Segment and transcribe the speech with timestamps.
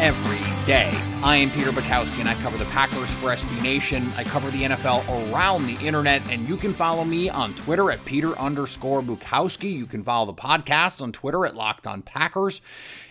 [0.00, 0.90] every day.
[1.22, 4.12] I am Peter Bukowski, and I cover the Packers for SB Nation.
[4.16, 8.04] I cover the NFL around the internet, and you can follow me on Twitter at
[8.04, 9.72] Peter underscore Bukowski.
[9.72, 12.60] You can follow the podcast on Twitter at Locked On Packers,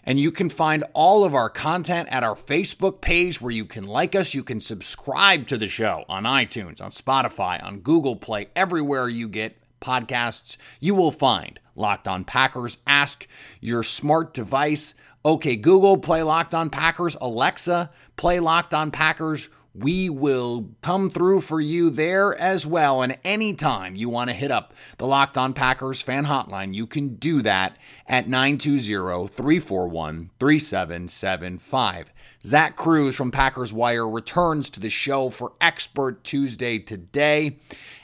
[0.03, 3.85] and you can find all of our content at our Facebook page where you can
[3.85, 4.33] like us.
[4.33, 9.27] You can subscribe to the show on iTunes, on Spotify, on Google Play, everywhere you
[9.27, 12.77] get podcasts, you will find Locked On Packers.
[12.87, 13.27] Ask
[13.59, 17.15] your smart device, okay, Google, play Locked On Packers.
[17.21, 19.49] Alexa, play Locked On Packers.
[19.75, 23.01] We will come through for you there as well.
[23.01, 27.15] And anytime you want to hit up the Locked On Packers fan hotline, you can
[27.15, 32.13] do that at 920 341 3775.
[32.45, 37.57] Zach Kruse from Packers Wire returns to the show for Expert Tuesday today.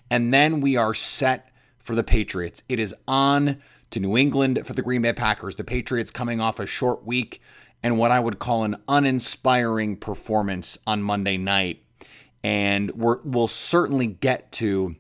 [0.10, 2.64] And then we are set for the Patriots.
[2.68, 5.56] It is on to New England for the Green Bay Packers.
[5.56, 7.42] The Patriots coming off a short week
[7.82, 11.84] and what I would call an uninspiring performance on Monday night.
[12.44, 14.96] And we will certainly get to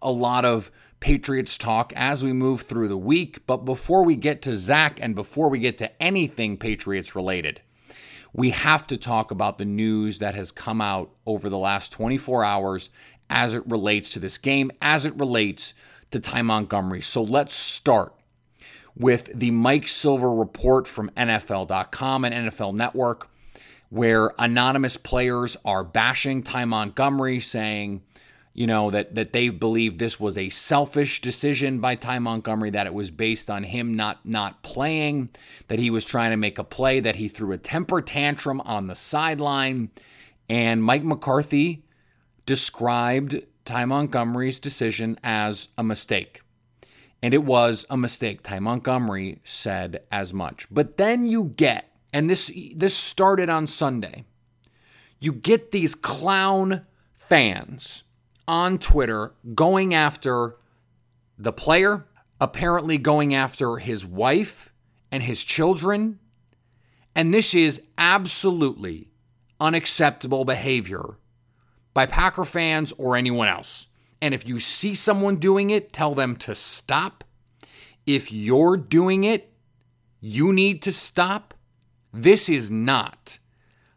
[0.00, 0.70] a lot of
[1.00, 3.46] Patriots talk as we move through the week.
[3.46, 7.60] But before we get to Zach and before we get to anything Patriots related,
[8.32, 12.44] we have to talk about the news that has come out over the last 24
[12.44, 12.90] hours
[13.28, 15.74] as it relates to this game, as it relates
[16.12, 17.02] to Ty Montgomery.
[17.02, 18.14] So let's start
[18.96, 23.28] with the Mike Silver report from NFL.com and NFL Network,
[23.88, 28.02] where anonymous players are bashing Ty Montgomery, saying,
[28.54, 32.86] you know, that, that they believe this was a selfish decision by Ty Montgomery, that
[32.86, 35.30] it was based on him not not playing,
[35.68, 38.86] that he was trying to make a play, that he threw a temper tantrum on
[38.86, 39.90] the sideline.
[40.50, 41.84] And Mike McCarthy
[42.44, 43.42] described
[43.72, 46.42] Ty Montgomery's decision as a mistake.
[47.22, 48.42] And it was a mistake.
[48.42, 50.66] Ty Montgomery said as much.
[50.70, 54.26] But then you get, and this this started on Sunday.
[55.20, 56.84] You get these clown
[57.14, 58.02] fans
[58.46, 60.56] on Twitter going after
[61.38, 62.04] the player,
[62.42, 64.70] apparently going after his wife
[65.10, 66.18] and his children.
[67.14, 69.08] And this is absolutely
[69.58, 71.16] unacceptable behavior
[71.94, 73.86] by Packer fans or anyone else.
[74.20, 77.24] And if you see someone doing it, tell them to stop.
[78.06, 79.52] If you're doing it,
[80.20, 81.54] you need to stop.
[82.12, 83.38] This is not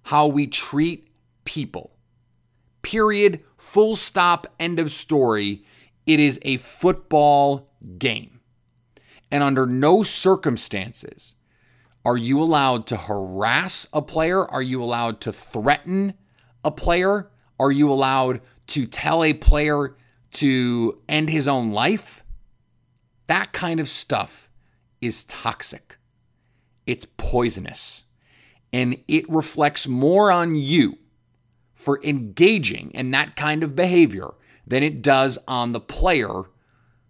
[0.03, 1.09] how we treat
[1.43, 1.95] people.
[2.81, 3.43] Period.
[3.57, 4.47] Full stop.
[4.59, 5.63] End of story.
[6.05, 8.39] It is a football game.
[9.31, 11.35] And under no circumstances
[12.05, 14.45] are you allowed to harass a player?
[14.45, 16.13] Are you allowed to threaten
[16.63, 17.31] a player?
[17.59, 19.95] Are you allowed to tell a player
[20.33, 22.23] to end his own life?
[23.27, 24.49] That kind of stuff
[25.01, 25.97] is toxic.
[26.85, 28.05] It's poisonous.
[28.73, 30.97] And it reflects more on you
[31.73, 34.33] for engaging in that kind of behavior
[34.67, 36.43] than it does on the player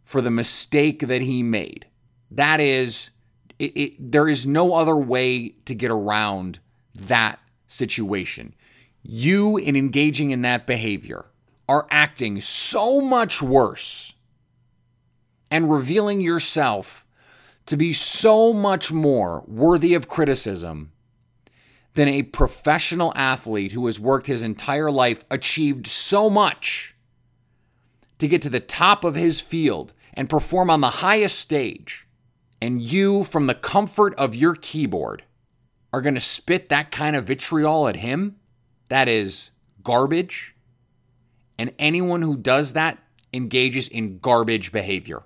[0.03, 1.87] for the mistake that he made.
[2.29, 3.09] That is,
[3.57, 6.59] it, it, there is no other way to get around
[6.93, 8.53] that situation
[9.07, 11.25] you, in engaging in that behavior,
[11.67, 14.13] are acting so much worse
[15.51, 17.05] and revealing yourself
[17.65, 20.91] to be so much more worthy of criticism
[21.93, 26.95] than a professional athlete who has worked his entire life, achieved so much
[28.17, 32.07] to get to the top of his field and perform on the highest stage.
[32.61, 35.23] And you, from the comfort of your keyboard,
[35.93, 38.37] are going to spit that kind of vitriol at him?
[38.89, 39.51] That is
[39.83, 40.55] garbage.
[41.57, 42.99] And anyone who does that
[43.33, 45.23] engages in garbage behavior.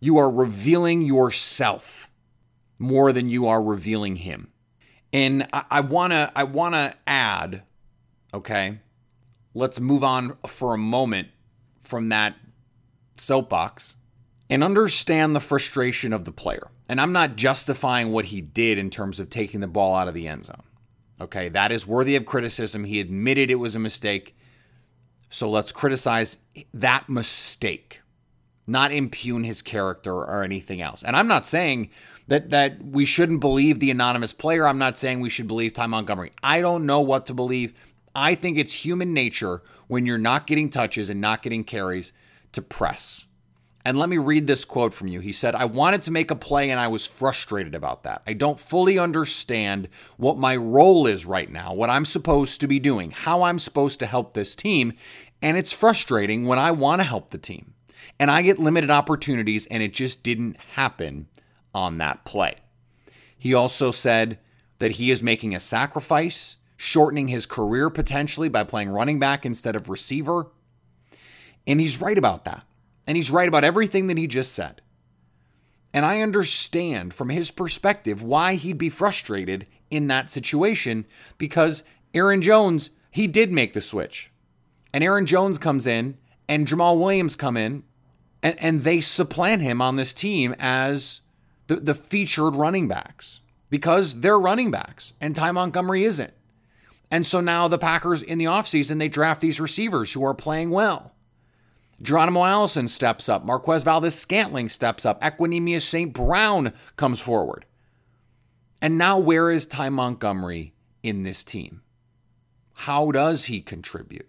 [0.00, 2.10] You are revealing yourself
[2.78, 4.48] more than you are revealing him.
[5.12, 7.62] And I, I wanna I wanna add,
[8.32, 8.80] okay,
[9.54, 11.28] let's move on for a moment
[11.78, 12.36] from that
[13.18, 13.96] soapbox
[14.48, 16.70] and understand the frustration of the player.
[16.88, 20.14] And I'm not justifying what he did in terms of taking the ball out of
[20.14, 20.62] the end zone.
[21.20, 22.84] Okay, that is worthy of criticism.
[22.84, 24.34] He admitted it was a mistake.
[25.28, 26.38] So let's criticize
[26.72, 28.00] that mistake,
[28.66, 31.02] not impugn his character or anything else.
[31.04, 31.90] And I'm not saying
[32.28, 34.66] that that we shouldn't believe the anonymous player.
[34.66, 36.32] I'm not saying we should believe Ty Montgomery.
[36.42, 37.74] I don't know what to believe.
[38.14, 42.12] I think it's human nature when you're not getting touches and not getting carries
[42.52, 43.26] to press.
[43.84, 45.20] And let me read this quote from you.
[45.20, 48.22] He said, I wanted to make a play and I was frustrated about that.
[48.26, 49.88] I don't fully understand
[50.18, 53.98] what my role is right now, what I'm supposed to be doing, how I'm supposed
[54.00, 54.92] to help this team.
[55.40, 57.72] And it's frustrating when I want to help the team.
[58.18, 61.28] And I get limited opportunities, and it just didn't happen
[61.74, 62.56] on that play.
[63.38, 64.38] He also said
[64.78, 69.74] that he is making a sacrifice, shortening his career potentially by playing running back instead
[69.74, 70.48] of receiver.
[71.66, 72.64] And he's right about that.
[73.10, 74.82] And he's right about everything that he just said.
[75.92, 81.82] And I understand from his perspective why he'd be frustrated in that situation because
[82.14, 84.30] Aaron Jones, he did make the switch.
[84.92, 86.18] And Aaron Jones comes in
[86.48, 87.82] and Jamaal Williams come in
[88.44, 91.20] and, and they supplant him on this team as
[91.66, 93.40] the, the featured running backs
[93.70, 96.32] because they're running backs and Ty Montgomery isn't.
[97.10, 100.70] And so now the Packers in the offseason, they draft these receivers who are playing
[100.70, 101.16] well.
[102.02, 103.44] Geronimo Allison steps up.
[103.44, 105.20] Marquez Valdes-Scantling steps up.
[105.20, 106.12] Equanimeous St.
[106.12, 107.66] Brown comes forward.
[108.80, 111.82] And now, where is Ty Montgomery in this team?
[112.72, 114.28] How does he contribute?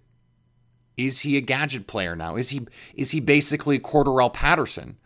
[0.97, 2.35] Is he a gadget player now?
[2.35, 4.97] Is he is he basically Cordarrelle Patterson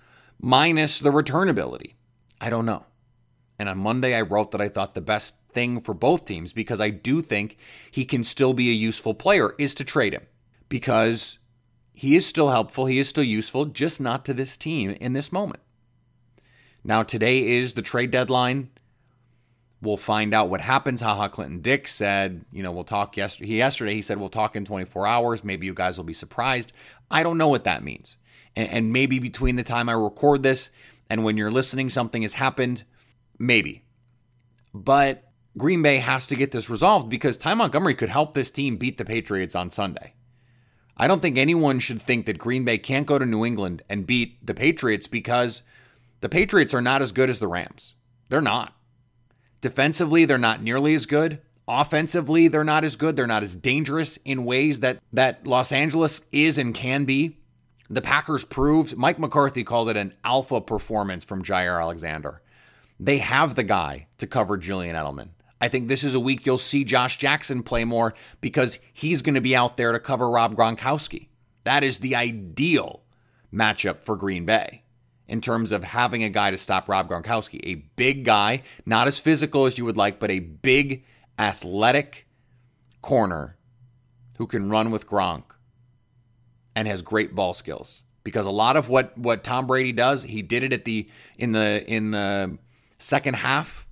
[0.42, 1.96] minus the return ability?
[2.42, 2.86] I don't know.
[3.60, 6.82] And on Monday I wrote that I thought the best thing for both teams because
[6.82, 7.58] I do think
[7.92, 10.26] he can still be a useful player is to trade him
[10.68, 11.38] because
[11.96, 15.32] he is still helpful, he is still useful, just not to this team in this
[15.32, 15.62] moment.
[16.84, 18.70] Now, today is the trade deadline.
[19.82, 21.02] We'll find out what happens.
[21.02, 23.48] Ha Ha Clinton-Dix said, you know, we'll talk yesterday.
[23.48, 25.44] He yesterday he said we'll talk in 24 hours.
[25.44, 26.74] Maybe you guys will be surprised.
[27.10, 28.18] I don't know what that means.
[28.56, 30.70] And, and maybe between the time I record this
[31.10, 32.84] and when you're listening, something has happened.
[33.40, 33.86] Maybe.
[34.74, 38.76] But Green Bay has to get this resolved because Ty Montgomery could help this team
[38.76, 40.14] beat the Patriots on Sunday.
[40.98, 44.08] I don't think anyone should think that Green Bay can't go to New England and
[44.08, 45.62] beat the Patriots because
[46.22, 47.96] the Patriots are not as good as the Rams.
[48.30, 48.74] They're not.
[49.62, 51.42] Defensively, they're not nearly as good.
[51.68, 53.16] Offensively, they're not as good.
[53.16, 57.40] They're not as dangerous in ways that that Los Angeles is and can be.
[57.90, 62.42] The Packers proved Mike McCarthy called it an alpha performance from Jaire Alexander.
[63.00, 65.30] They have the guy to cover Julian Edelman.
[65.62, 69.36] I think this is a week you'll see Josh Jackson play more because he's going
[69.36, 71.28] to be out there to cover Rob Gronkowski.
[71.64, 73.04] That is the ideal
[73.54, 74.84] matchup for Green Bay
[75.28, 77.60] in terms of having a guy to stop Rob Gronkowski.
[77.64, 81.06] A big guy, not as physical as you would like, but a big,
[81.40, 82.28] athletic
[83.02, 83.58] corner
[84.38, 85.44] who can run with Gronk
[86.76, 88.04] and has great ball skills.
[88.24, 91.52] Because a lot of what what Tom Brady does, he did it at the in
[91.52, 92.58] the in the
[92.98, 93.85] second half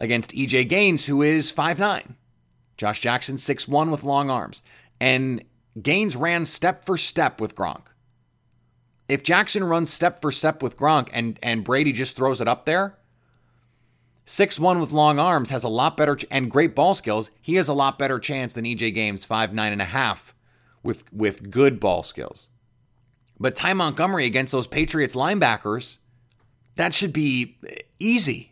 [0.00, 2.14] against EJ Gaines, who is 5'9.
[2.76, 4.62] Josh Jackson, 6'1 with long arms.
[5.00, 5.44] And
[5.80, 7.88] Gaines ran step for step with Gronk.
[9.08, 12.64] If Jackson runs step for step with Gronk and, and Brady just throws it up
[12.64, 12.96] there,
[14.26, 17.30] 6'1 with long arms has a lot better and great ball skills.
[17.40, 20.34] He has a lot better chance than EJ Gaines, 5'9 and a half
[20.82, 22.48] with, with good ball skills.
[23.38, 25.98] But Ty Montgomery against those Patriots linebackers,
[26.76, 28.49] that should be eh, easy.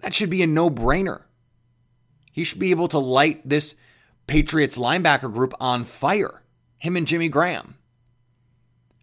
[0.00, 1.22] That should be a no brainer.
[2.32, 3.74] He should be able to light this
[4.26, 6.42] Patriots linebacker group on fire,
[6.78, 7.76] him and Jimmy Graham.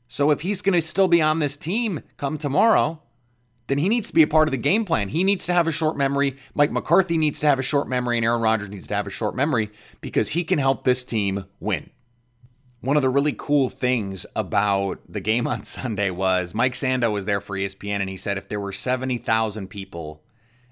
[0.07, 3.01] So if he's going to still be on this team come tomorrow,
[3.67, 5.09] then he needs to be a part of the game plan.
[5.09, 6.35] He needs to have a short memory.
[6.53, 9.11] Mike McCarthy needs to have a short memory, and Aaron Rodgers needs to have a
[9.11, 9.71] short memory
[10.01, 11.89] because he can help this team win.
[12.81, 17.25] One of the really cool things about the game on Sunday was Mike Sando was
[17.25, 20.21] there for ESPN, and he said if there were 70,000 people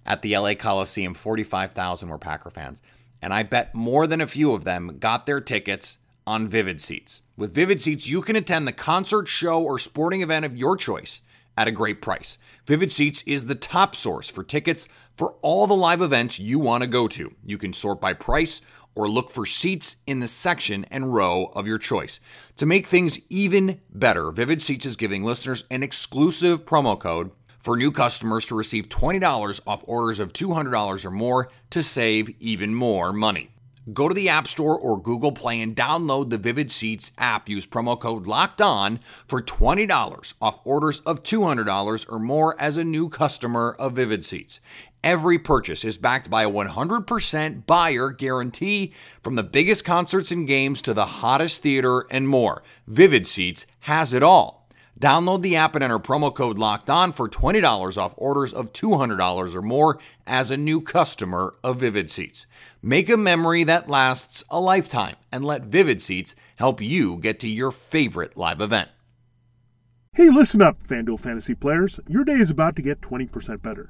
[0.05, 2.81] at the LA Coliseum, 45,000 were Packer fans.
[3.21, 7.21] And I bet more than a few of them got their tickets on Vivid Seats.
[7.37, 11.21] With Vivid Seats, you can attend the concert, show, or sporting event of your choice
[11.57, 12.37] at a great price.
[12.65, 16.81] Vivid Seats is the top source for tickets for all the live events you want
[16.81, 17.33] to go to.
[17.45, 18.61] You can sort by price
[18.95, 22.19] or look for seats in the section and row of your choice.
[22.57, 27.31] To make things even better, Vivid Seats is giving listeners an exclusive promo code
[27.63, 32.75] for new customers to receive $20 off orders of $200 or more to save even
[32.75, 33.49] more money.
[33.91, 37.49] Go to the App Store or Google Play and download the Vivid Seats app.
[37.49, 42.83] Use promo code LOCKED ON for $20 off orders of $200 or more as a
[42.83, 44.61] new customer of Vivid Seats.
[45.03, 50.81] Every purchase is backed by a 100% buyer guarantee from the biggest concerts and games
[50.83, 52.63] to the hottest theater and more.
[52.87, 54.62] Vivid Seats has it all.
[55.03, 59.53] Download the app and enter promo code locked on for $20 off orders of $200
[59.53, 62.45] or more as a new customer of Vivid Seats.
[62.81, 67.49] Make a memory that lasts a lifetime and let Vivid Seats help you get to
[67.49, 68.91] your favorite live event.
[70.13, 71.99] Hey, listen up, FanDuel fantasy players.
[72.07, 73.89] Your day is about to get 20% better.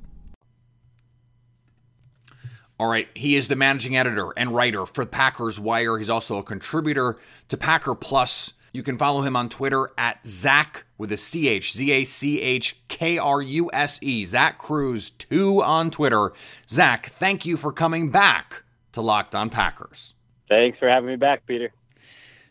[2.81, 5.99] All right, he is the managing editor and writer for Packers Wire.
[5.99, 7.19] He's also a contributor
[7.49, 8.53] to Packer Plus.
[8.73, 12.41] You can follow him on Twitter at Zach with a C H Z A C
[12.41, 14.23] H K R U S E.
[14.23, 16.33] Zach Kruse two on Twitter.
[16.67, 20.15] Zach, thank you for coming back to Locked On Packers.
[20.49, 21.71] Thanks for having me back, Peter.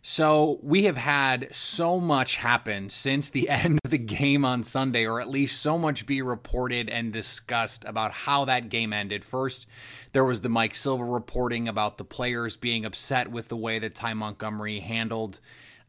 [0.03, 5.05] So, we have had so much happen since the end of the game on Sunday,
[5.05, 9.25] or at least so much be reported and discussed about how that game ended.
[9.25, 9.67] First,
[10.13, 13.95] there was the Mike Silver reporting about the players being upset with the way that
[13.95, 15.41] Ty Montgomery handled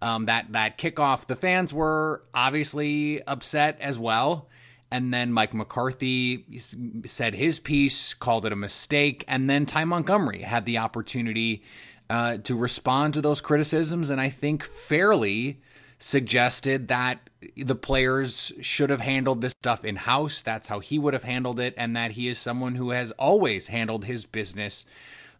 [0.01, 1.27] um, that that kickoff.
[1.27, 4.49] The fans were obviously upset as well.
[4.93, 6.45] And then Mike McCarthy
[7.05, 9.23] said his piece, called it a mistake.
[9.25, 11.63] And then Ty Montgomery had the opportunity
[12.11, 15.61] uh, to respond to those criticisms, and I think fairly
[15.97, 20.41] suggested that the players should have handled this stuff in house.
[20.41, 23.67] That's how he would have handled it, and that he is someone who has always
[23.67, 24.85] handled his business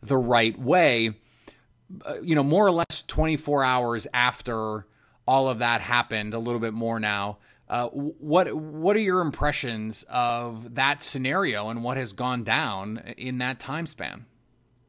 [0.01, 1.15] the right way.
[2.05, 4.87] Uh, you know, more or less 24 hours after
[5.27, 7.39] all of that happened, a little bit more now.
[7.67, 13.39] Uh, what what are your impressions of that scenario and what has gone down in
[13.39, 14.25] that time span?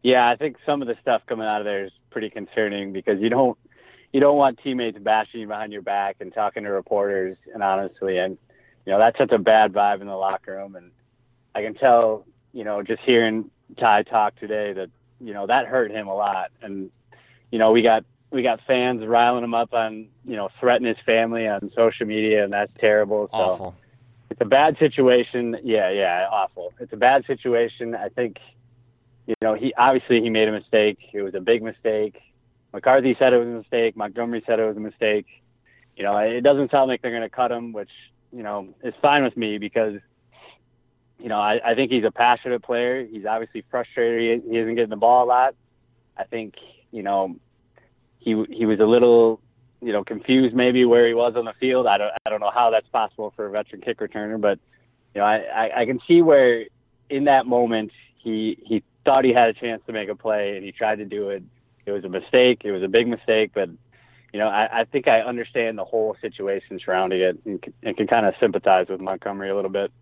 [0.02, 3.20] Yeah, I think some of the stuff coming out of there is pretty concerning because
[3.20, 3.56] you don't
[4.12, 8.18] you don't want teammates bashing you behind your back and talking to reporters and honestly
[8.18, 8.36] and
[8.84, 10.76] you know that's such a bad vibe in the locker room.
[10.76, 10.90] And
[11.54, 14.90] I can tell you know just hearing Ty talk today that
[15.20, 16.50] you know that hurt him a lot.
[16.60, 16.90] And
[17.50, 21.04] you know we got we got fans riling him up on you know threatening his
[21.04, 23.28] family on social media and that's terrible.
[23.30, 23.76] So awful.
[24.30, 25.58] it's a bad situation.
[25.62, 26.72] Yeah yeah awful.
[26.80, 27.94] It's a bad situation.
[27.94, 28.38] I think
[29.26, 30.98] you know, he obviously he made a mistake.
[31.12, 32.20] It was a big mistake.
[32.72, 33.96] McCarthy said it was a mistake.
[33.96, 35.26] Montgomery said it was a mistake.
[35.96, 37.90] You know, it doesn't sound like they're going to cut him, which
[38.32, 39.94] you know is fine with me because
[41.18, 43.04] you know I, I think he's a passionate player.
[43.04, 44.42] He's obviously frustrated.
[44.44, 45.54] He, he isn't getting the ball a lot.
[46.16, 46.54] I think
[46.90, 47.36] you know
[48.18, 49.40] he he was a little
[49.80, 51.86] you know confused maybe where he was on the field.
[51.86, 54.58] I don't I don't know how that's possible for a veteran kick returner, but
[55.14, 56.64] you know I, I, I can see where
[57.10, 60.64] in that moment he he thought he had a chance to make a play and
[60.64, 61.42] he tried to do it.
[61.86, 62.62] It was a mistake.
[62.64, 63.68] It was a big mistake, but
[64.32, 68.06] you know, I, I think I understand the whole situation surrounding it and, and can
[68.06, 69.92] kind of sympathize with Montgomery a little bit.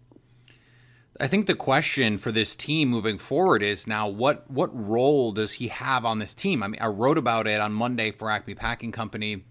[1.19, 5.55] I think the question for this team moving forward is now what what role does
[5.55, 6.63] he have on this team?
[6.63, 9.45] I mean, I wrote about it on Monday for Acme Packing Company.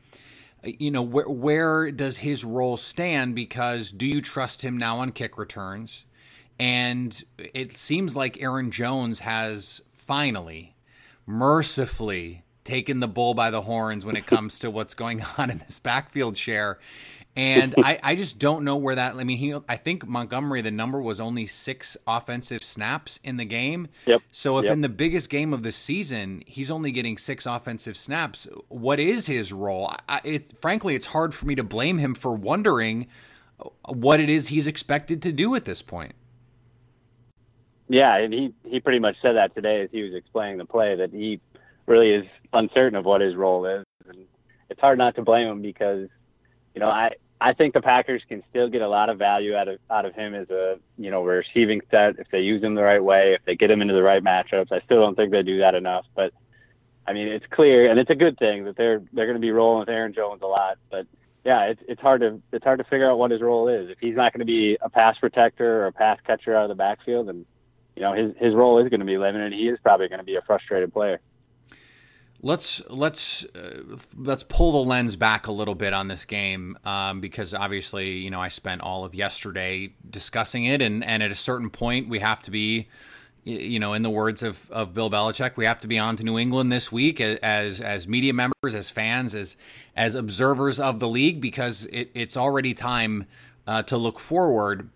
[0.63, 3.35] You know, where where does his role stand?
[3.35, 6.05] Because do you trust him now on kick returns?
[6.59, 10.75] And it seems like Aaron Jones has finally,
[11.25, 15.59] mercifully, taken the bull by the horns when it comes to what's going on in
[15.59, 16.79] this backfield share.
[17.35, 19.15] And I, I just don't know where that.
[19.15, 19.55] I mean, he.
[19.69, 20.61] I think Montgomery.
[20.61, 23.87] The number was only six offensive snaps in the game.
[24.07, 24.21] Yep.
[24.31, 24.73] So if Yep.
[24.73, 29.27] in the biggest game of the season he's only getting six offensive snaps, what is
[29.27, 29.93] his role?
[30.09, 33.07] I, it, frankly, it's hard for me to blame him for wondering
[33.87, 36.13] what it is he's expected to do at this point.
[37.89, 40.95] Yeah, and he he pretty much said that today as he was explaining the play
[40.95, 41.41] that he
[41.87, 44.25] really is uncertain of what his role is, and
[44.69, 46.07] it's hard not to blame him because
[46.75, 49.67] you know I I think the Packers can still get a lot of value out
[49.67, 52.83] of out of him as a you know receiving set if they use him the
[52.83, 54.71] right way, if they get him into the right matchups.
[54.71, 56.31] I still don't think they do that enough, but
[57.07, 59.51] I mean it's clear and it's a good thing that they're they're going to be
[59.51, 61.07] rolling with Aaron Jones a lot, but
[61.43, 63.89] yeah, it's it's hard to it's hard to figure out what his role is.
[63.89, 66.69] If he's not going to be a pass protector or a pass catcher out of
[66.69, 67.45] the backfield, then
[67.99, 69.51] you know his his role is going to be limited.
[69.51, 71.19] He is probably going to be a frustrated player.
[72.41, 77.19] Let's let's uh, let's pull the lens back a little bit on this game um,
[77.19, 81.35] because obviously you know I spent all of yesterday discussing it and and at a
[81.35, 82.87] certain point we have to be
[83.43, 86.23] you know in the words of, of Bill Belichick we have to be on to
[86.23, 89.57] New England this week as as media members as fans as
[89.97, 93.25] as observers of the league because it, it's already time
[93.67, 94.89] uh, to look forward.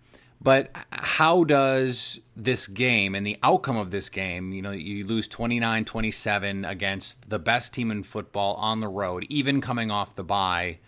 [0.44, 5.26] But how does this game and the outcome of this game, you know, you lose
[5.26, 10.22] 29 27 against the best team in football on the road, even coming off the
[10.22, 10.78] bye,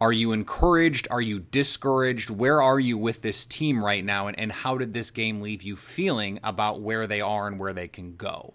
[0.00, 1.08] are you encouraged?
[1.10, 2.30] Are you discouraged?
[2.30, 4.28] Where are you with this team right now?
[4.28, 7.72] And, and how did this game leave you feeling about where they are and where
[7.72, 8.54] they can go?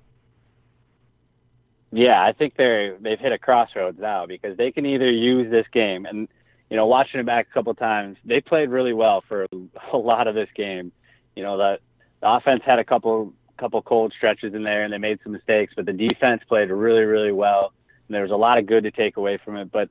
[1.92, 5.66] Yeah, I think they're they've hit a crossroads now because they can either use this
[5.74, 6.30] game and
[6.70, 9.48] you know watching it back a couple times, they played really well for
[9.94, 10.92] a lot of this game.
[11.36, 11.80] You know the
[12.22, 15.74] the offense had a couple couple cold stretches in there and they made some mistakes,
[15.76, 17.74] but the defense played really really well.
[18.08, 19.72] And there was a lot of good to take away from it.
[19.72, 19.90] But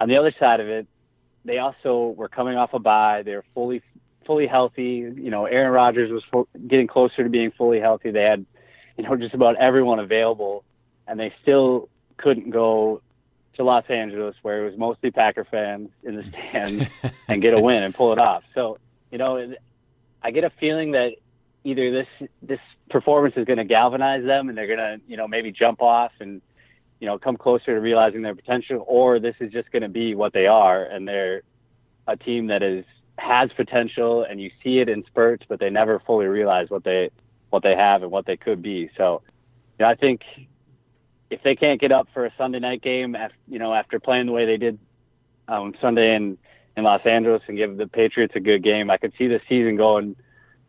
[0.00, 0.86] on the other side of it,
[1.44, 3.22] they also were coming off a bye.
[3.24, 3.82] They were fully
[4.26, 5.12] fully healthy.
[5.16, 8.10] You know, Aaron Rodgers was fu- getting closer to being fully healthy.
[8.10, 8.44] They had
[8.96, 10.64] you know just about everyone available
[11.06, 13.02] and they still couldn't go
[13.56, 16.86] to Los Angeles, where it was mostly Packer fans in the stands,
[17.28, 18.44] and get a win and pull it off.
[18.54, 18.78] So,
[19.10, 19.54] you know,
[20.22, 21.12] I get a feeling that
[21.64, 25.26] either this this performance is going to galvanize them, and they're going to, you know,
[25.26, 26.40] maybe jump off and,
[27.00, 30.14] you know, come closer to realizing their potential, or this is just going to be
[30.14, 31.42] what they are, and they're
[32.06, 32.84] a team that is
[33.18, 37.10] has potential, and you see it in spurts, but they never fully realize what they
[37.50, 38.90] what they have and what they could be.
[38.96, 39.22] So,
[39.78, 40.22] you know, I think
[41.30, 44.26] if they can't get up for a Sunday night game, after, you know, after playing
[44.26, 44.78] the way they did
[45.48, 46.38] um, Sunday in
[46.76, 49.76] in Los Angeles and give the Patriots a good game, I could see the season
[49.76, 50.16] going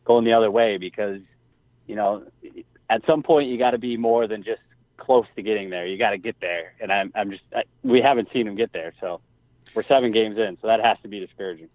[0.06, 1.20] going the other way because,
[1.86, 2.24] you know,
[2.89, 4.62] at some point you got to be more than just
[4.96, 5.86] close to getting there.
[5.86, 8.74] You got to get there, and I'm I'm just I, we haven't seen them get
[8.74, 9.22] there, so
[9.76, 11.70] we're seven games in, so that has to be discouraging.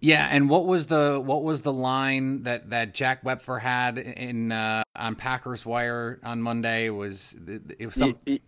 [0.00, 4.52] Yeah, and what was the what was the line that, that Jack Wepfer had in
[4.52, 6.86] uh, on Packers Wire on Monday?
[6.86, 7.34] It was
[7.78, 8.16] it was some.
[8.26, 8.42] It-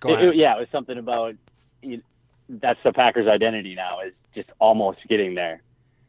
[0.00, 0.28] Go It- ahead.
[0.28, 1.34] it- yeah, it was something about
[1.82, 2.00] you,
[2.48, 5.60] that's the Packers' identity now is just almost getting there.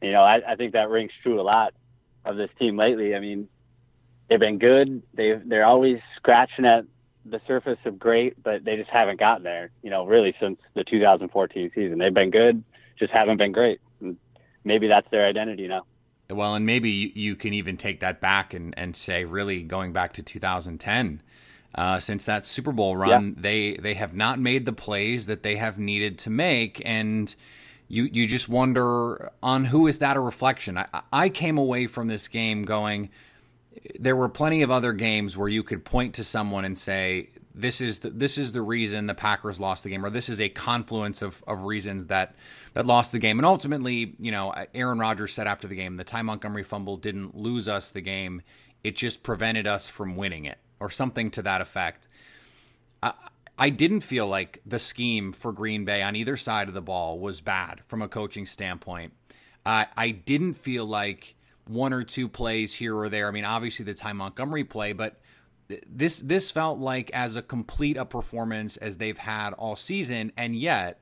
[0.01, 1.73] You know, I, I think that rings true a lot
[2.25, 3.15] of this team lately.
[3.15, 3.49] I mean,
[4.29, 5.01] they've been good.
[5.15, 6.85] They they're always scratching at
[7.25, 9.71] the surface of great, but they just haven't gotten there.
[9.81, 12.63] You know, really since the 2014 season, they've been good,
[12.99, 13.79] just haven't been great.
[14.01, 14.17] And
[14.63, 15.85] maybe that's their identity now.
[16.29, 19.93] Well, and maybe you, you can even take that back and, and say, really, going
[19.93, 21.23] back to 2010,
[21.73, 25.55] uh, since that Super Bowl run, they they have not made the plays that they
[25.55, 27.35] have needed to make, and
[27.87, 30.77] you you just wonder on who is that a reflection.
[30.77, 33.09] I, I came away from this game going,
[33.99, 37.81] there were plenty of other games where you could point to someone and say this
[37.81, 40.49] is the, this is the reason the Packers lost the game, or this is a
[40.49, 42.35] confluence of, of reasons that
[42.73, 43.39] that lost the game.
[43.39, 47.35] And ultimately, you know, Aaron Rodgers said after the game, the Ty Montgomery fumble didn't
[47.35, 48.41] lose us the game;
[48.83, 52.07] it just prevented us from winning it, or something to that effect.
[53.01, 53.13] I,
[53.57, 57.19] I didn't feel like the scheme for Green Bay on either side of the ball
[57.19, 59.13] was bad from a coaching standpoint.
[59.65, 61.35] I didn't feel like
[61.67, 63.27] one or two plays here or there.
[63.27, 65.21] I mean, obviously the Ty Montgomery play, but
[65.87, 70.55] this this felt like as a complete a performance as they've had all season, and
[70.55, 70.99] yet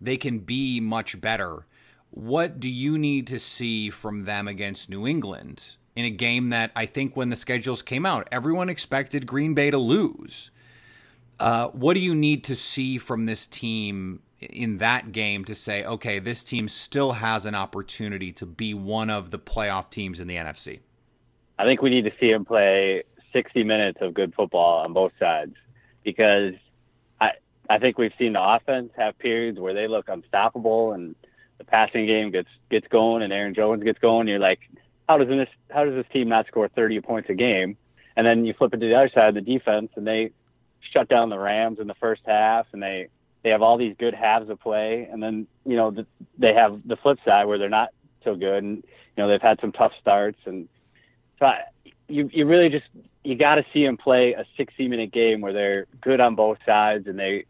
[0.00, 1.66] they can be much better.
[2.10, 6.70] What do you need to see from them against New England in a game that
[6.76, 10.50] I think when the schedules came out, everyone expected Green Bay to lose?
[11.40, 15.84] Uh, what do you need to see from this team in that game to say,
[15.84, 20.28] okay, this team still has an opportunity to be one of the playoff teams in
[20.28, 20.80] the NFC?
[21.58, 25.12] I think we need to see him play 60 minutes of good football on both
[25.18, 25.54] sides
[26.04, 26.54] because
[27.20, 27.32] I,
[27.68, 31.14] I think we've seen the offense have periods where they look unstoppable and
[31.58, 34.28] the passing game gets gets going and Aaron Jones gets going.
[34.28, 34.60] You're like,
[35.08, 37.76] how does this how does this team not score 30 points a game?
[38.16, 40.30] And then you flip it to the other side of the defense and they
[40.92, 43.08] shut down the Rams in the first half and they
[43.42, 46.06] they have all these good halves of play and then you know the,
[46.38, 47.90] they have the flip side where they're not
[48.24, 50.68] so good and you know they've had some tough starts and
[51.38, 51.62] so I,
[52.08, 52.86] you you really just
[53.24, 56.58] you got to see them play a 60 minute game where they're good on both
[56.64, 57.44] sides and they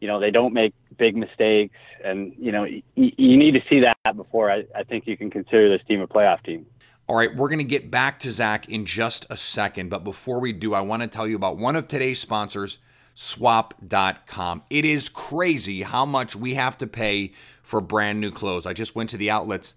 [0.00, 3.80] you know they don't make big mistakes and you know you, you need to see
[3.80, 6.66] that before I, I think you can consider this team a playoff team
[7.08, 9.90] all right, we're going to get back to Zach in just a second.
[9.90, 12.78] But before we do, I want to tell you about one of today's sponsors,
[13.12, 14.62] swap.com.
[14.70, 18.66] It is crazy how much we have to pay for brand new clothes.
[18.66, 19.74] I just went to the outlets,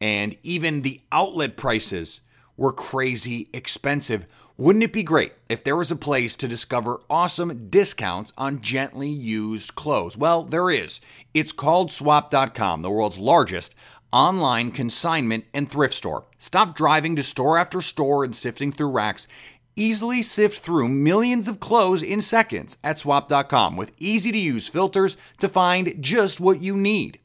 [0.00, 2.20] and even the outlet prices
[2.56, 4.26] were crazy expensive.
[4.56, 9.08] Wouldn't it be great if there was a place to discover awesome discounts on gently
[9.08, 10.16] used clothes?
[10.16, 11.00] Well, there is.
[11.34, 13.74] It's called swap.com, the world's largest
[14.12, 16.24] online consignment and thrift store.
[16.38, 19.28] Stop driving to store after store and sifting through racks.
[19.74, 25.18] Easily sift through millions of clothes in seconds at swap.com with easy to use filters
[25.38, 27.18] to find just what you need.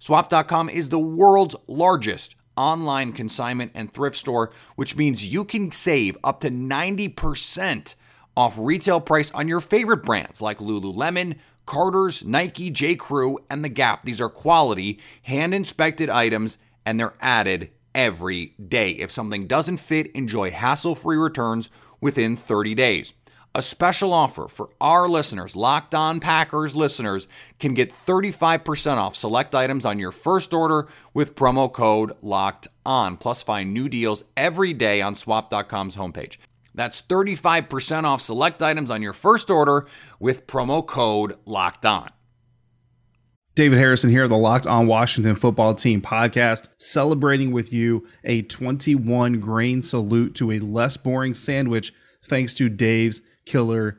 [0.00, 6.16] Swap.com is the world's largest online consignment and thrift store, which means you can save
[6.24, 7.94] up to 90%
[8.36, 11.36] off retail price on your favorite brands like Lululemon,
[11.66, 12.94] Carter's, Nike, J.
[12.94, 14.04] Crew, and The Gap.
[14.04, 18.90] These are quality, hand inspected items, and they're added every day.
[18.90, 23.14] If something doesn't fit, enjoy hassle free returns within 30 days.
[23.56, 27.28] A special offer for our listeners, Locked On Packers listeners,
[27.60, 33.16] can get 35% off select items on your first order with promo code Locked On.
[33.16, 36.38] Plus, find new deals every day on swap.com's homepage.
[36.74, 39.86] That's 35% off select items on your first order
[40.18, 42.08] with promo code Locked On.
[43.54, 49.38] David Harrison here, the Locked On Washington Football Team podcast, celebrating with you a 21
[49.38, 51.92] grain salute to a less boring sandwich
[52.24, 53.98] thanks to Dave's Killer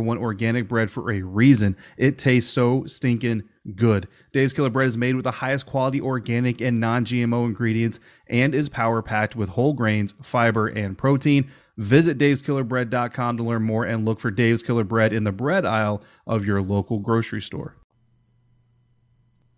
[0.00, 1.76] one organic bread for a reason.
[1.96, 3.42] It tastes so stinking
[3.74, 4.08] good.
[4.32, 8.54] Dave's Killer Bread is made with the highest quality organic and non GMO ingredients and
[8.54, 11.50] is power packed with whole grains, fiber, and protein.
[11.76, 16.02] Visit daveskillerbread.com to learn more and look for Dave's Killer Bread in the bread aisle
[16.26, 17.76] of your local grocery store.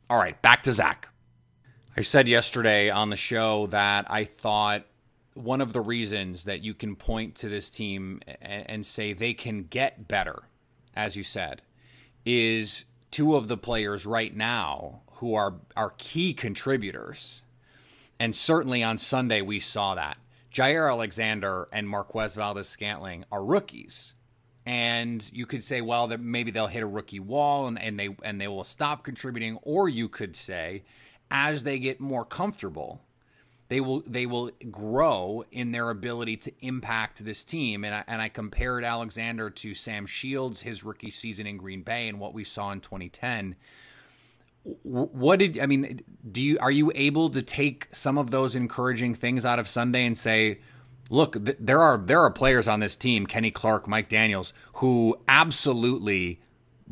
[0.08, 1.08] All right, back to Zach.
[1.96, 4.86] I said yesterday on the show that I thought
[5.34, 9.64] one of the reasons that you can point to this team and, say they can
[9.64, 10.42] get better,
[10.94, 11.62] as you said,
[12.24, 17.42] is two of the players right now who are are key contributors.
[18.18, 20.18] And certainly on Sunday we saw that.
[20.52, 24.14] Jaire Alexander and Marquez Valdes-Scantling are rookies.
[24.66, 28.16] And you could say, well, that maybe they'll hit a rookie wall and, and they
[28.22, 30.84] and they will stop contributing, or you could say,
[31.30, 33.02] as they get more comfortable,
[33.72, 37.84] they will they will grow in their ability to impact this team.
[37.84, 42.06] And I, and I compared Alexander to Sam Shields, his rookie season in Green Bay,
[42.06, 43.56] and what we saw in 2010.
[44.82, 46.02] What did I mean?
[46.30, 50.04] Do you are you able to take some of those encouraging things out of Sunday
[50.04, 50.60] and say,
[51.08, 55.16] look, th- there are there are players on this team, Kenny Clark, Mike Daniels, who
[55.26, 56.42] absolutely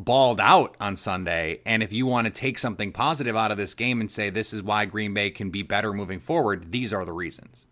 [0.04, 1.60] balled out on Sunday.
[1.64, 4.52] And if you want to take something positive out of this game and say this
[4.52, 7.66] is why Green Bay can be better moving forward, these are the reasons.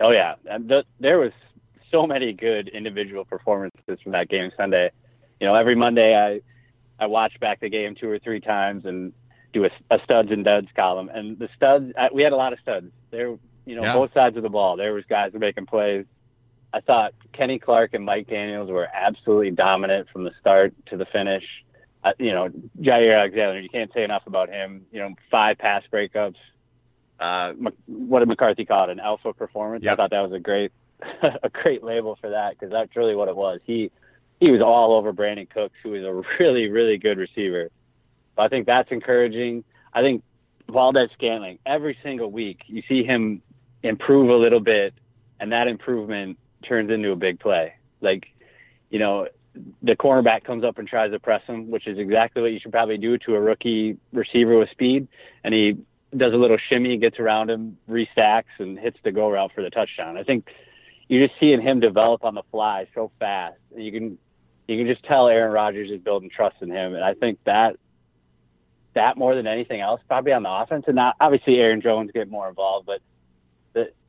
[0.00, 1.32] Oh yeah, the, there was
[1.90, 4.90] so many good individual performances from that game Sunday.
[5.40, 6.40] You know, every Monday I
[7.02, 9.12] I watch back the game two or three times and
[9.52, 11.08] do a, a studs and duds column.
[11.08, 12.90] And the studs, we had a lot of studs.
[13.10, 13.94] There, you know, yeah.
[13.94, 14.76] both sides of the ball.
[14.76, 16.06] There was guys making plays.
[16.74, 21.06] I thought Kenny Clark and Mike Daniels were absolutely dominant from the start to the
[21.06, 21.44] finish.
[22.02, 24.84] Uh, you know, Jaire Alexander, you can't say enough about him.
[24.90, 26.34] You know, five pass breakups.
[27.20, 27.52] Uh,
[27.86, 28.90] what did McCarthy call it?
[28.90, 29.84] An alpha performance.
[29.84, 29.92] Yep.
[29.92, 30.72] I thought that was a great,
[31.22, 33.60] a great label for that because that's really what it was.
[33.64, 33.92] He,
[34.40, 37.70] he was all over Brandin Cooks, who is a really, really good receiver.
[38.34, 39.62] But I think that's encouraging.
[39.92, 40.24] I think
[40.68, 43.42] Valdes Scantling, every single week, you see him
[43.84, 44.92] improve a little bit,
[45.38, 47.74] and that improvement turns into a big play.
[48.00, 48.26] Like,
[48.90, 49.28] you know,
[49.82, 52.72] the cornerback comes up and tries to press him, which is exactly what you should
[52.72, 55.06] probably do to a rookie receiver with speed.
[55.44, 55.78] And he
[56.16, 59.70] does a little shimmy, gets around him, restacks, and hits the go route for the
[59.70, 60.16] touchdown.
[60.16, 60.48] I think
[61.08, 63.58] you're just seeing him develop on the fly so fast.
[63.76, 64.18] You can
[64.66, 67.76] you can just tell Aaron Rodgers is building trust in him, and I think that
[68.94, 72.30] that more than anything else, probably on the offense, and not obviously Aaron Jones get
[72.30, 73.00] more involved, but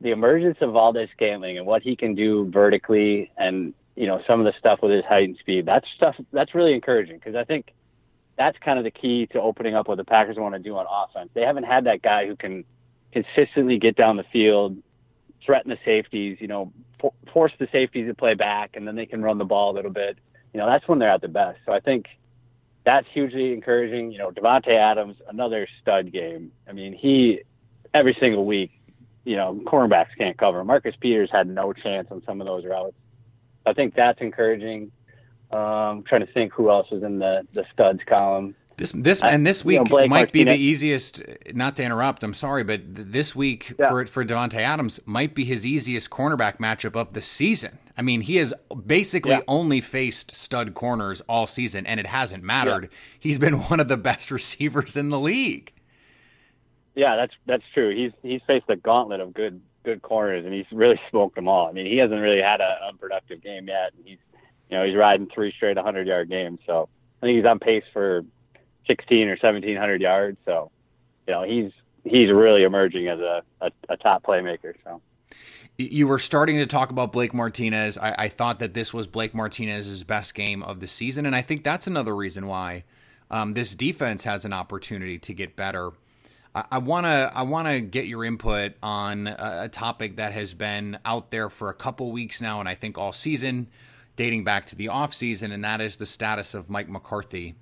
[0.06, 4.46] the emergence of Valdes-Scantling and what he can do vertically, and you know some of
[4.46, 7.72] the stuff with his height and speed, that's stuff that's really encouraging because I think
[8.38, 10.86] that's kind of the key to opening up what the Packers want to do on
[10.88, 11.30] offense.
[11.34, 12.64] They haven't had that guy who can
[13.12, 14.76] consistently get down the field,
[15.44, 19.06] threaten the safeties, you know, for, force the safeties to play back, and then they
[19.06, 20.18] can run the ball a little bit.
[20.54, 21.58] You know, that's when they're at the best.
[21.66, 22.06] So I think
[22.84, 24.12] that's hugely encouraging.
[24.12, 26.52] You know, Davante Adams, another stud game.
[26.68, 27.40] I mean, he
[27.92, 28.70] every single week,
[29.26, 30.64] you know, cornerbacks can't cover.
[30.64, 32.94] Marcus Peters had no chance on some of those routes.
[33.66, 34.92] I think that's encouraging.
[35.50, 38.54] Um, trying to think who else is in the the studs column.
[38.76, 41.22] This this and this week you know, might be the easiest.
[41.54, 43.88] Not to interrupt, I'm sorry, but this week yeah.
[43.88, 47.78] for for Davante Adams might be his easiest cornerback matchup of the season.
[47.96, 49.40] I mean, he has basically yeah.
[49.48, 52.84] only faced stud corners all season, and it hasn't mattered.
[52.84, 52.98] Yeah.
[53.18, 55.72] He's been one of the best receivers in the league.
[56.96, 57.94] Yeah, that's that's true.
[57.94, 61.68] He's he's faced a gauntlet of good good corners, and he's really smoked them all.
[61.68, 63.92] I mean, he hasn't really had an unproductive game yet.
[64.04, 64.18] He's
[64.70, 66.58] you know, he's riding three straight 100 yard games.
[66.66, 66.88] So
[67.22, 68.24] I think he's on pace for
[68.86, 70.38] 16 or 1700 yards.
[70.44, 70.70] So,
[71.26, 71.72] you know, he's
[72.04, 74.74] he's really emerging as a, a, a top playmaker.
[74.84, 75.00] So.
[75.78, 77.98] You were starting to talk about Blake Martinez.
[77.98, 81.42] I, I, thought that this was Blake Martinez's best game of the season, and I
[81.42, 82.84] think that's another reason why
[83.30, 85.90] um, this defense has an opportunity to get better.
[86.56, 90.98] I want to I want to get your input on a, topic that has been
[91.04, 93.68] out there for a couple weeks now, and I think all season
[94.16, 97.56] dating back to the offseason, and that is the status of Mike McCarthy.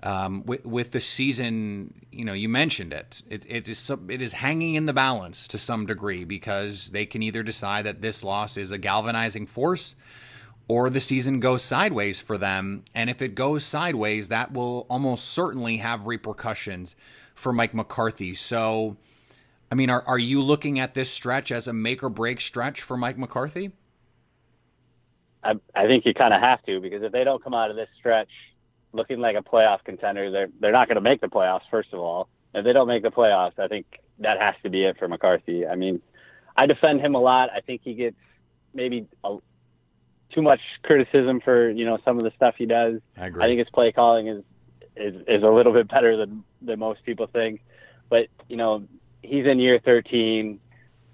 [0.00, 3.20] Um, with, with, the season, you know, you mentioned it.
[3.28, 3.44] it.
[3.48, 7.42] It is it is hanging in the balance to some degree because they can either
[7.42, 9.96] decide that this loss is a galvanizing force,
[10.68, 12.84] or the season goes sideways for them.
[12.94, 16.94] And if it goes sideways, that will almost certainly have repercussions
[17.38, 18.34] for Mike McCarthy.
[18.34, 18.96] So,
[19.70, 22.82] I mean, are are you looking at this stretch as a make or break stretch
[22.82, 23.72] for Mike McCarthy?
[25.42, 27.76] I, I think you kind of have to because if they don't come out of
[27.76, 28.28] this stretch
[28.92, 31.62] looking like a playoff contender, they're they're not going to make the playoffs.
[31.70, 33.86] First of all, if they don't make the playoffs, I think
[34.18, 35.66] that has to be it for McCarthy.
[35.66, 36.02] I mean,
[36.56, 37.50] I defend him a lot.
[37.54, 38.16] I think he gets
[38.74, 39.36] maybe a,
[40.30, 43.00] too much criticism for you know some of the stuff he does.
[43.16, 43.44] I agree.
[43.44, 44.42] I think his play calling is
[44.98, 47.60] is is a little bit better than than most people think.
[48.08, 48.84] But you know,
[49.22, 50.60] he's in year 13.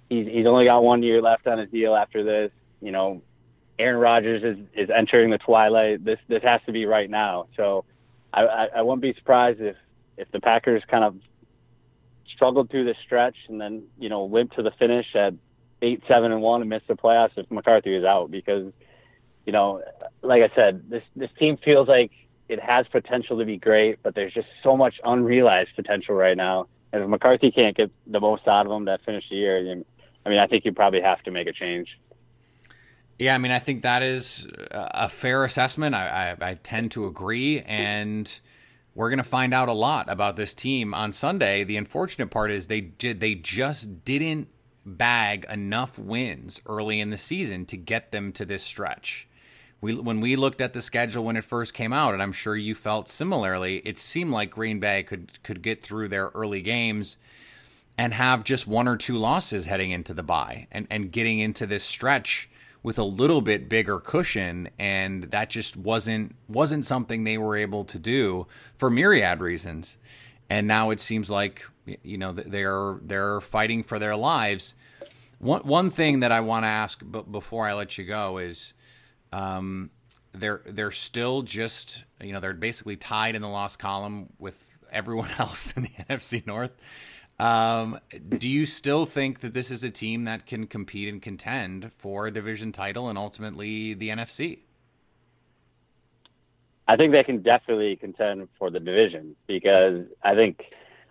[0.08, 2.50] He's he's only got one year left on his deal after this.
[2.80, 3.22] You know,
[3.78, 6.04] Aaron Rodgers is, is entering the twilight.
[6.04, 7.46] This this has to be right now.
[7.56, 7.84] So
[8.32, 9.76] I, I, I wouldn't be surprised if
[10.16, 11.16] if the Packers kind of
[12.34, 15.34] struggled through this stretch and then you know limp to the finish at
[15.82, 18.72] eight seven and one and missed the playoffs if McCarthy is out because
[19.46, 19.82] you know
[20.22, 22.10] like I said this this team feels like
[22.48, 26.66] it has potential to be great but there's just so much unrealized potential right now
[26.92, 29.58] and if McCarthy can't get the most out of them that finish the year
[30.24, 31.88] I mean I think you probably have to make a change.
[33.18, 35.94] Yeah, I mean, I think that is a fair assessment.
[35.94, 38.40] I, I, I tend to agree, and
[38.94, 41.62] we're going to find out a lot about this team on Sunday.
[41.62, 44.48] The unfortunate part is they did they just didn't
[44.84, 49.28] bag enough wins early in the season to get them to this stretch.
[49.80, 52.56] We, when we looked at the schedule when it first came out, and I'm sure
[52.56, 57.18] you felt similarly, it seemed like Green Bay could could get through their early games
[57.96, 61.66] and have just one or two losses heading into the bye and, and getting into
[61.66, 62.48] this stretch
[62.82, 64.68] with a little bit bigger cushion.
[64.78, 69.98] And that just wasn't wasn't something they were able to do for myriad reasons.
[70.50, 71.64] And now it seems like
[72.02, 74.74] you know they're they're fighting for their lives.
[75.38, 78.74] One one thing that I want to ask but before I let you go is
[79.34, 79.90] um,
[80.32, 85.30] they're they're still just you know they're basically tied in the loss column with everyone
[85.38, 86.72] else in the NFC North
[87.38, 87.98] um,
[88.38, 92.28] do you still think that this is a team that can compete and contend for
[92.28, 94.60] a division title and ultimately the NFC?
[96.86, 100.62] I think they can definitely contend for the division because I think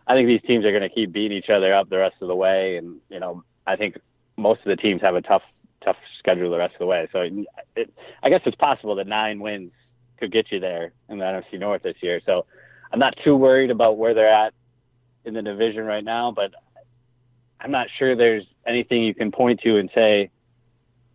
[0.07, 2.27] I think these teams are going to keep beating each other up the rest of
[2.27, 3.97] the way, and you know I think
[4.37, 5.41] most of the teams have a tough
[5.83, 7.07] tough schedule the rest of the way.
[7.11, 7.27] So
[7.75, 9.71] it, I guess it's possible that nine wins
[10.17, 12.21] could get you there in the NFC North this year.
[12.25, 12.45] So
[12.91, 14.53] I'm not too worried about where they're at
[15.25, 16.51] in the division right now, but
[17.59, 20.29] I'm not sure there's anything you can point to and say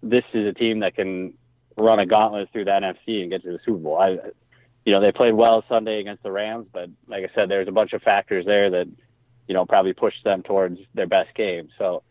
[0.02, 1.34] this is a team that can
[1.76, 3.98] run a gauntlet through the NFC and get to the Super Bowl.
[3.98, 4.18] I,
[4.84, 7.72] you know, they played well Sunday against the Rams, but like I said, there's a
[7.72, 8.88] bunch of factors there that,
[9.46, 11.68] you know, probably pushed them towards their best game.
[11.78, 12.02] So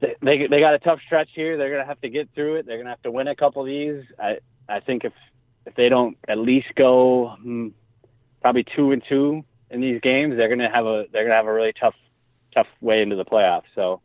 [0.00, 1.56] they they, got a tough stretch here.
[1.56, 2.66] They're gonna have to get through it.
[2.66, 4.04] They're gonna have to win a couple of these.
[4.18, 5.12] I I think if
[5.64, 7.68] if they don't at least go hmm,
[8.42, 11.52] probably two and two in these games, they're gonna have a they're gonna have a
[11.52, 11.94] really tough
[12.54, 13.64] tough way into the playoffs.
[13.74, 14.00] So,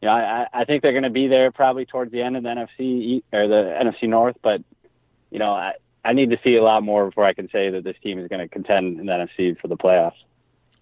[0.00, 2.48] you know, I I think they're gonna be there probably towards the end of the
[2.48, 4.62] NFC or the NFC North, but
[5.30, 7.82] you know, I I need to see a lot more before I can say that
[7.82, 10.12] this team is going to contend in the NFC for the playoffs.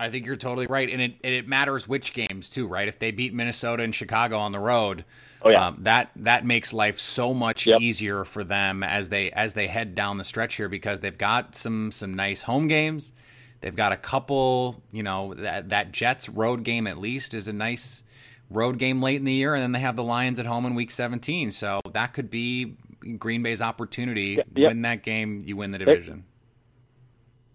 [0.02, 2.88] I think you're totally right, and it and it matters which games too, right?
[2.88, 5.04] If they beat Minnesota and Chicago on the road,
[5.42, 7.80] oh yeah, um, that that makes life so much yep.
[7.80, 11.54] easier for them as they as they head down the stretch here because they've got
[11.54, 13.12] some some nice home games.
[13.60, 17.52] They've got a couple, you know, that that Jets road game at least is a
[17.52, 18.02] nice
[18.50, 20.74] road game late in the year, and then they have the Lions at home in
[20.74, 21.52] Week 17.
[21.52, 22.74] So that could be
[23.18, 24.40] Green Bay's opportunity.
[24.56, 24.68] Yep.
[24.68, 26.24] Win that game, you win the division.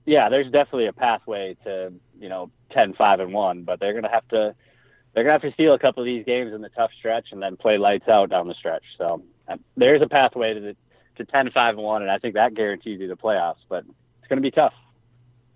[0.05, 4.12] Yeah, there's definitely a pathway to you know 10, 5, and one, but they're gonna
[4.12, 4.56] have to
[5.13, 7.41] they're gonna have to steal a couple of these games in the tough stretch and
[7.41, 8.84] then play lights out down the stretch.
[8.97, 10.75] So um, there's a pathway to the,
[11.17, 13.56] to 10, 5, and one, and I think that guarantees you the playoffs.
[13.67, 13.84] But
[14.19, 14.73] it's gonna be tough.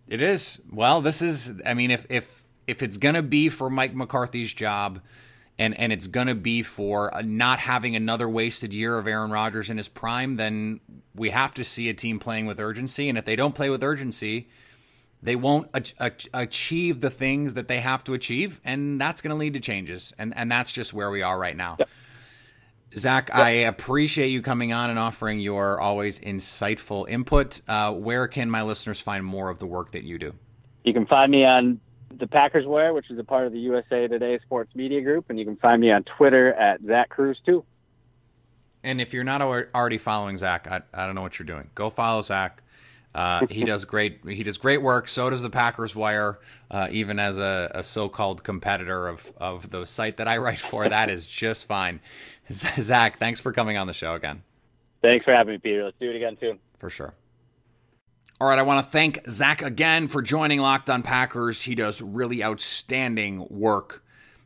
[0.08, 0.60] It is.
[0.72, 1.62] Well, this is.
[1.66, 5.02] I mean, if if if it's gonna be for Mike McCarthy's job,
[5.60, 9.78] and and it's gonna be for not having another wasted year of Aaron Rodgers in
[9.78, 10.80] his prime, then
[11.14, 13.10] we have to see a team playing with urgency.
[13.10, 14.50] And if they don't play with urgency,
[15.24, 15.94] they won't
[16.34, 20.14] achieve the things that they have to achieve, and that's going to lead to changes.
[20.18, 21.76] And and that's just where we are right now.
[21.80, 21.90] Yep.
[22.94, 23.38] Zach, yep.
[23.38, 27.62] I appreciate you coming on and offering your always insightful input.
[27.68, 30.34] Uh, where can my listeners find more of the work that you do?
[30.84, 31.80] You can find me on
[32.20, 35.40] the Packers Wire, which is a part of the USA Today Sports Media Group, and
[35.40, 37.64] you can find me on Twitter at Zach Kruse too.
[38.84, 41.70] And if you're not already following Zach, I, I don't know what you're doing.
[41.76, 42.64] Go follow Zach.
[43.14, 44.22] Uh, he does great.
[44.28, 45.08] He does great work.
[45.08, 46.40] So does the Packers Wire.
[46.70, 50.88] Uh, even as a, a, so-called competitor of of the site that I write for,
[50.88, 52.00] that is just fine.
[52.52, 54.44] Zach, thanks for coming on the show again.
[55.02, 55.84] Thanks for having me, Peter.
[55.84, 56.60] Let's do it again soon.
[56.80, 57.14] For sure.
[58.40, 61.62] All right, I want to thank Zach again for joining Locked On Packers.
[61.64, 64.04] He does really outstanding work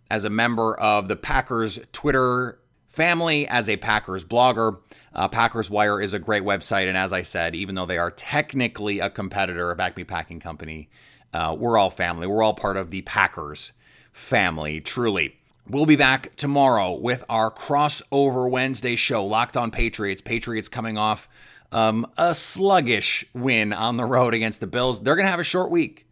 [0.09, 2.59] as a member of the Packers Twitter
[2.95, 4.79] family, as a Packers blogger.
[5.13, 8.11] Uh, Packers Wire is a great website, and as I said, even though they are
[8.11, 10.89] technically a competitor, a Acme Packing Company,
[11.33, 12.27] uh, we're all family.
[12.27, 13.73] We're all part of the Packers
[14.11, 15.35] family, truly.
[15.67, 20.21] We'll be back tomorrow with our crossover Wednesday show, Locked On Patriots.
[20.21, 21.27] Patriots coming off
[21.71, 25.01] um, a sluggish win on the road against the Bills.
[25.01, 26.07] They're going to have a short week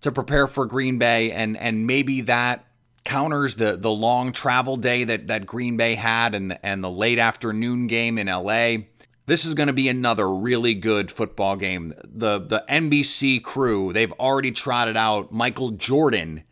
[0.00, 2.64] to prepare for Green Bay, and and maybe that
[3.08, 7.18] counters the the long travel day that that Green Bay had and and the late
[7.18, 8.84] afternoon game in LA.
[9.24, 11.94] This is going to be another really good football game.
[12.04, 16.44] The the NBC crew, they've already trotted out Michael Jordan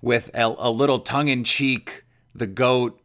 [0.00, 2.98] with a, a little tongue in cheek the goat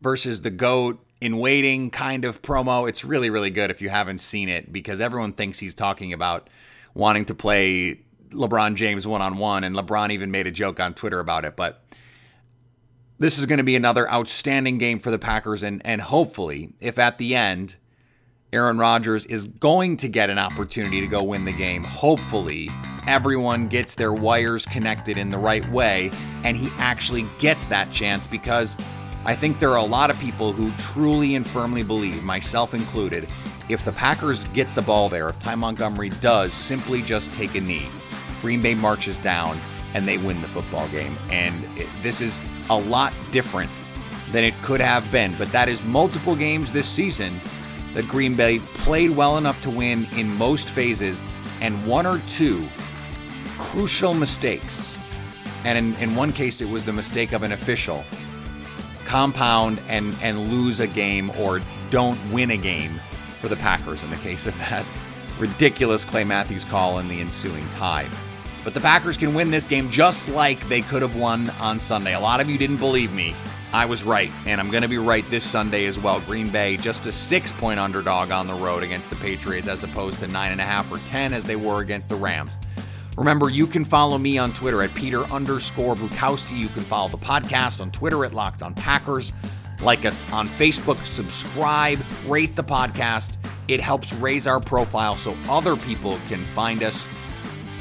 [0.00, 2.88] versus the goat in waiting kind of promo.
[2.88, 6.50] It's really, really good if you haven't seen it because everyone thinks he's talking about
[6.92, 8.00] wanting to play
[8.30, 11.54] LeBron James one on one, and LeBron even made a joke on Twitter about it.
[11.54, 11.84] But
[13.18, 16.98] this is going to be another outstanding game for the Packers, and and hopefully, if
[16.98, 17.76] at the end
[18.52, 22.70] Aaron Rodgers is going to get an opportunity to go win the game, hopefully
[23.06, 26.10] everyone gets their wires connected in the right way,
[26.44, 28.76] and he actually gets that chance because
[29.24, 33.28] I think there are a lot of people who truly and firmly believe, myself included,
[33.68, 37.60] if the Packers get the ball there, if Ty Montgomery does simply just take a
[37.60, 37.88] knee,
[38.40, 39.58] Green Bay marches down
[39.94, 41.16] and they win the football game.
[41.30, 42.40] And it, this is
[42.78, 43.70] a lot different
[44.30, 47.40] than it could have been, but that is multiple games this season
[47.94, 51.20] that Green Bay played well enough to win in most phases
[51.60, 52.66] and one or two
[53.58, 54.96] crucial mistakes.
[55.64, 58.04] And in, in one case, it was the mistake of an official
[59.04, 62.98] compound and and lose a game or don't win a game
[63.40, 64.86] for the Packers in the case of that
[65.38, 68.08] ridiculous Clay Matthews call in the ensuing tie.
[68.64, 72.14] But the Packers can win this game just like they could have won on Sunday.
[72.14, 73.34] A lot of you didn't believe me.
[73.72, 76.20] I was right, and I'm going to be right this Sunday as well.
[76.20, 80.18] Green Bay just a six point underdog on the road against the Patriots as opposed
[80.20, 82.58] to nine and a half or ten as they were against the Rams.
[83.16, 86.58] Remember, you can follow me on Twitter at Peter underscore Bukowski.
[86.58, 89.32] You can follow the podcast on Twitter at Locked on Packers.
[89.80, 93.38] Like us on Facebook, subscribe, rate the podcast.
[93.68, 97.08] It helps raise our profile so other people can find us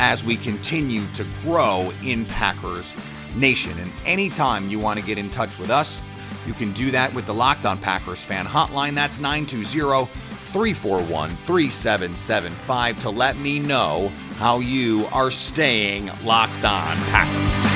[0.01, 2.95] as we continue to grow in Packers
[3.35, 3.77] Nation.
[3.77, 6.01] And anytime you want to get in touch with us,
[6.47, 8.95] you can do that with the Locked on Packers fan hotline.
[8.95, 10.07] That's 920
[10.51, 17.70] 341 3775 to let me know how you are staying locked on Packers.